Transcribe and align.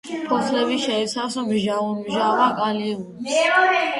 ფოთლები 0.29 0.77
შეიცავს 0.85 1.35
მჟაუნმჟავა 1.49 2.47
კალიუმს. 2.61 3.37